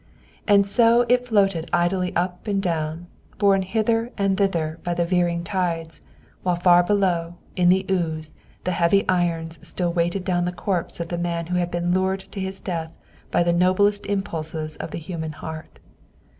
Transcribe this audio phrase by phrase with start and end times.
[0.47, 3.05] And so it floated idly up and down,
[3.37, 6.01] borne hither and thither by the veering tides,
[6.41, 8.33] while far below, on the ooze,
[8.63, 12.21] the heavy irons still weighted down the corpse of the man who had been lured
[12.31, 12.91] to his death
[13.29, 15.77] by the noblest impulses of the human heart.